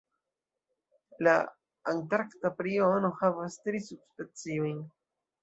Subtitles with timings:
[1.27, 1.33] La
[1.91, 4.83] Antarkta priono havas tri subspeciojn.